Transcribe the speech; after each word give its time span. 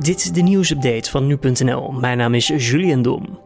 Dit 0.00 0.16
is 0.16 0.32
de 0.32 0.40
nieuwsupdate 0.40 1.10
van 1.10 1.26
nu.nl. 1.26 1.92
Mijn 1.92 2.18
naam 2.18 2.34
is 2.34 2.46
Julian 2.46 3.02
Dom. 3.02 3.38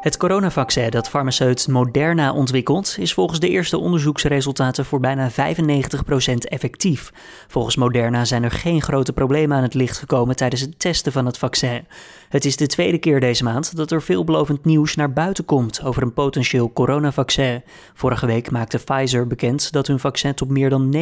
Het 0.00 0.16
coronavaccin 0.16 0.90
dat 0.90 1.08
farmaceut 1.08 1.68
Moderna 1.68 2.32
ontwikkelt, 2.32 2.96
is 2.98 3.14
volgens 3.14 3.40
de 3.40 3.48
eerste 3.48 3.78
onderzoeksresultaten 3.78 4.84
voor 4.84 5.00
bijna 5.00 5.30
95% 5.30 5.34
effectief. 6.38 7.12
Volgens 7.48 7.76
Moderna 7.76 8.24
zijn 8.24 8.42
er 8.42 8.50
geen 8.50 8.82
grote 8.82 9.12
problemen 9.12 9.56
aan 9.56 9.62
het 9.62 9.74
licht 9.74 9.98
gekomen 9.98 10.36
tijdens 10.36 10.60
het 10.60 10.78
testen 10.78 11.12
van 11.12 11.26
het 11.26 11.38
vaccin. 11.38 11.86
Het 12.28 12.44
is 12.44 12.56
de 12.56 12.66
tweede 12.66 12.98
keer 12.98 13.20
deze 13.20 13.44
maand 13.44 13.76
dat 13.76 13.90
er 13.90 14.02
veelbelovend 14.02 14.64
nieuws 14.64 14.94
naar 14.94 15.12
buiten 15.12 15.44
komt 15.44 15.84
over 15.84 16.02
een 16.02 16.12
potentieel 16.12 16.72
coronavaccin. 16.72 17.62
Vorige 17.94 18.26
week 18.26 18.50
maakte 18.50 18.78
Pfizer 18.78 19.26
bekend 19.26 19.72
dat 19.72 19.86
hun 19.86 19.98
vaccin 19.98 20.34
tot 20.34 20.48
meer 20.48 20.70
dan 20.70 20.94
90% 20.94 20.98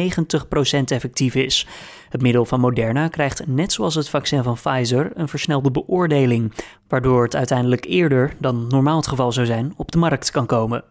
effectief 0.85 1.35
is. 1.35 1.67
Het 2.09 2.21
middel 2.21 2.45
van 2.45 2.59
Moderna 2.59 3.07
krijgt, 3.07 3.47
net 3.47 3.71
zoals 3.71 3.95
het 3.95 4.09
vaccin 4.09 4.43
van 4.43 4.53
Pfizer, 4.53 5.11
een 5.13 5.27
versnelde 5.27 5.71
beoordeling, 5.71 6.53
waardoor 6.87 7.23
het 7.23 7.35
uiteindelijk 7.35 7.85
eerder 7.85 8.33
dan 8.39 8.67
normaal 8.67 8.97
het 8.97 9.07
geval 9.07 9.31
zou 9.31 9.45
zijn 9.45 9.73
op 9.75 9.91
de 9.91 9.97
markt 9.97 10.31
kan 10.31 10.45
komen. 10.45 10.83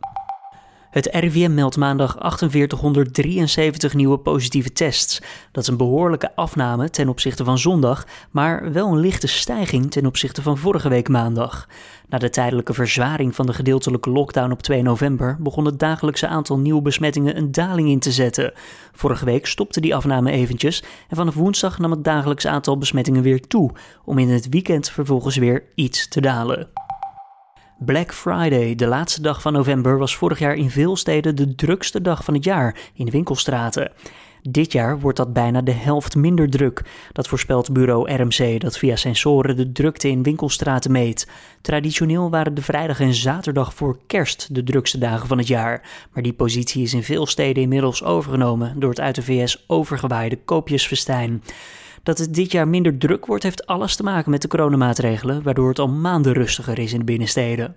Het 0.94 1.08
RIVM 1.12 1.54
meldt 1.54 1.76
maandag 1.76 2.16
4873 2.18 3.94
nieuwe 3.94 4.18
positieve 4.18 4.72
tests. 4.72 5.22
Dat 5.52 5.62
is 5.62 5.68
een 5.68 5.76
behoorlijke 5.76 6.36
afname 6.36 6.90
ten 6.90 7.08
opzichte 7.08 7.44
van 7.44 7.58
zondag, 7.58 8.06
maar 8.30 8.72
wel 8.72 8.92
een 8.92 8.98
lichte 8.98 9.26
stijging 9.26 9.90
ten 9.90 10.06
opzichte 10.06 10.42
van 10.42 10.58
vorige 10.58 10.88
week 10.88 11.08
maandag. 11.08 11.68
Na 12.08 12.18
de 12.18 12.30
tijdelijke 12.30 12.74
verzwaring 12.74 13.34
van 13.34 13.46
de 13.46 13.52
gedeeltelijke 13.52 14.10
lockdown 14.10 14.52
op 14.52 14.62
2 14.62 14.82
november 14.82 15.36
begon 15.40 15.64
het 15.64 15.78
dagelijkse 15.78 16.26
aantal 16.26 16.58
nieuwe 16.58 16.82
besmettingen 16.82 17.36
een 17.36 17.52
daling 17.52 17.88
in 17.88 17.98
te 17.98 18.12
zetten. 18.12 18.52
Vorige 18.92 19.24
week 19.24 19.46
stopte 19.46 19.80
die 19.80 19.94
afname 19.94 20.30
eventjes 20.30 20.82
en 21.08 21.16
vanaf 21.16 21.34
woensdag 21.34 21.78
nam 21.78 21.90
het 21.90 22.04
dagelijks 22.04 22.46
aantal 22.46 22.78
besmettingen 22.78 23.22
weer 23.22 23.46
toe, 23.46 23.70
om 24.04 24.18
in 24.18 24.28
het 24.28 24.48
weekend 24.48 24.90
vervolgens 24.90 25.36
weer 25.36 25.62
iets 25.74 26.08
te 26.08 26.20
dalen. 26.20 26.68
Black 27.84 28.14
Friday, 28.14 28.74
de 28.74 28.86
laatste 28.86 29.22
dag 29.22 29.42
van 29.42 29.52
november, 29.52 29.98
was 29.98 30.16
vorig 30.16 30.38
jaar 30.38 30.54
in 30.54 30.70
veel 30.70 30.96
steden 30.96 31.36
de 31.36 31.54
drukste 31.54 32.00
dag 32.00 32.24
van 32.24 32.34
het 32.34 32.44
jaar 32.44 32.76
in 32.94 33.04
de 33.04 33.10
winkelstraten. 33.10 33.92
Dit 34.42 34.72
jaar 34.72 35.00
wordt 35.00 35.16
dat 35.16 35.32
bijna 35.32 35.62
de 35.62 35.72
helft 35.72 36.16
minder 36.16 36.50
druk. 36.50 36.82
Dat 37.12 37.28
voorspelt 37.28 37.72
bureau 37.72 38.12
RMC, 38.12 38.60
dat 38.60 38.78
via 38.78 38.96
sensoren 38.96 39.56
de 39.56 39.72
drukte 39.72 40.08
in 40.08 40.22
winkelstraten 40.22 40.92
meet. 40.92 41.28
Traditioneel 41.60 42.30
waren 42.30 42.54
de 42.54 42.62
vrijdag 42.62 43.00
en 43.00 43.14
zaterdag 43.14 43.74
voor 43.74 43.98
kerst 44.06 44.54
de 44.54 44.62
drukste 44.62 44.98
dagen 44.98 45.28
van 45.28 45.38
het 45.38 45.46
jaar. 45.46 46.06
Maar 46.12 46.22
die 46.22 46.32
positie 46.32 46.82
is 46.82 46.94
in 46.94 47.02
veel 47.02 47.26
steden 47.26 47.62
inmiddels 47.62 48.04
overgenomen 48.04 48.80
door 48.80 48.90
het 48.90 49.00
uit 49.00 49.14
de 49.14 49.22
VS 49.22 49.64
overgewaaide 49.66 50.38
koopjesfestijn. 50.44 51.42
Dat 52.04 52.18
het 52.18 52.34
dit 52.34 52.52
jaar 52.52 52.68
minder 52.68 52.98
druk 52.98 53.26
wordt, 53.26 53.42
heeft 53.42 53.66
alles 53.66 53.96
te 53.96 54.02
maken 54.02 54.30
met 54.30 54.42
de 54.42 54.48
coronamaatregelen, 54.48 55.42
waardoor 55.42 55.68
het 55.68 55.78
al 55.78 55.88
maanden 55.88 56.32
rustiger 56.32 56.78
is 56.78 56.92
in 56.92 56.98
de 56.98 57.04
binnensteden. 57.04 57.76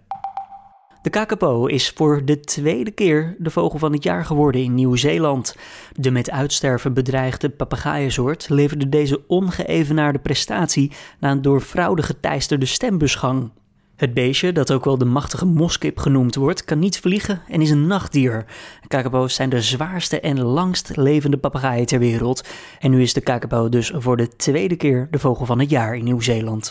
De 1.02 1.09
kakapo 1.09 1.66
is 1.66 1.89
voor 1.89 2.25
de 2.25 2.39
tweede 2.39 2.92
keer 2.92 3.36
de 3.39 3.50
vogel 3.50 3.80
van 3.80 3.94
het 3.94 4.03
jaar 4.03 4.25
geworden 4.25 4.64
in 4.64 4.73
Nieuw-Zeeland. 4.73 5.55
De 5.92 6.11
met 6.11 6.31
uitsterven 6.31 6.94
bedreigde 6.94 7.50
papegaaiensoort 7.50 8.50
leverde 8.50 8.89
deze 8.89 9.28
ongeëvenaarde 9.28 10.20
prestatie 10.20 10.92
na 11.20 11.31
een 11.31 11.42
door 11.42 11.61
fraude 11.61 12.03
geteisterde 12.03 12.66
stembusgang. 12.66 13.52
Het 13.98 14.14
beestje, 14.14 14.52
dat 14.52 14.72
ook 14.72 14.86
wel 14.86 14.98
de 14.98 15.06
machtige 15.06 15.45
moskip 15.45 16.00
genoemd 16.00 16.36
wordt, 16.36 16.66
kan 16.66 16.80
niet 16.80 17.00
vliegen 17.00 17.42
en 17.48 17.62
is 17.62 17.70
een 17.70 17.88
nachtdier. 17.88 18.45
Kakapo's 18.88 19.34
zijn 19.34 19.50
de 19.50 19.62
zwaarste 19.62 20.20
en 20.20 20.42
langst 20.42 20.95
levende 20.95 21.38
papegaaien 21.38 21.86
ter 21.86 22.00
wereld. 22.00 22.44
En 22.80 22.92
nu 22.92 23.02
is 23.02 23.14
de 23.14 23.22
kakapo 23.22 23.70
dus 23.70 23.92
voor 23.95 24.17
de 24.17 24.36
tweede 24.36 24.76
keer 24.76 25.08
de 25.12 25.20
vogel 25.20 25.45
van 25.45 25.59
het 25.59 25.70
jaar 25.70 25.95
in 25.95 26.04
Nieuw-Zeeland. 26.04 26.70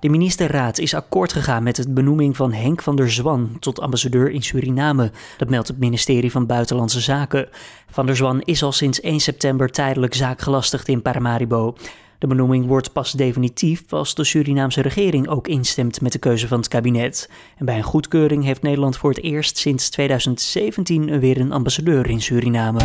De 0.00 0.08
ministerraad 0.08 0.78
is 0.78 0.94
akkoord 0.94 1.32
gegaan 1.32 1.62
met 1.62 1.76
het 1.76 1.94
benoeming 1.94 2.36
van 2.36 2.52
Henk 2.52 2.82
van 2.82 2.96
der 2.96 3.10
Zwan 3.10 3.56
tot 3.58 3.80
ambassadeur 3.80 4.30
in 4.30 4.42
Suriname. 4.42 5.10
Dat 5.36 5.50
meldt 5.50 5.68
het 5.68 5.78
ministerie 5.78 6.30
van 6.30 6.46
Buitenlandse 6.46 7.00
Zaken. 7.00 7.48
Van 7.90 8.06
der 8.06 8.16
Zwan 8.16 8.40
is 8.40 8.62
al 8.62 8.72
sinds 8.72 9.00
1 9.00 9.20
september 9.20 9.70
tijdelijk 9.70 10.14
zaakgelastigd 10.14 10.88
in 10.88 11.02
Paramaribo. 11.02 11.74
De 12.20 12.26
benoeming 12.26 12.66
wordt 12.66 12.92
pas 12.92 13.12
definitief 13.12 13.92
als 13.92 14.14
de 14.14 14.24
Surinaamse 14.24 14.80
regering 14.80 15.28
ook 15.28 15.48
instemt 15.48 16.00
met 16.00 16.12
de 16.12 16.18
keuze 16.18 16.48
van 16.48 16.58
het 16.58 16.68
kabinet. 16.68 17.30
En 17.58 17.64
bij 17.64 17.76
een 17.76 17.82
goedkeuring 17.82 18.44
heeft 18.44 18.62
Nederland 18.62 18.96
voor 18.96 19.10
het 19.10 19.22
eerst 19.22 19.56
sinds 19.58 19.90
2017 19.90 21.20
weer 21.20 21.40
een 21.40 21.52
ambassadeur 21.52 22.10
in 22.10 22.20
Suriname. 22.20 22.80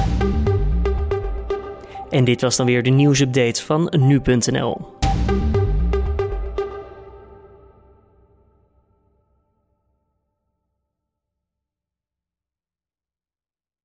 En 2.10 2.24
dit 2.24 2.42
was 2.42 2.56
dan 2.56 2.66
weer 2.66 2.84
de 2.84 2.90
nieuwsupdate 2.90 3.66
van 3.66 3.94
nu.nl. 4.00 4.94